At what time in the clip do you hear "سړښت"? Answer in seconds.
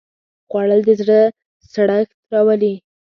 1.71-2.11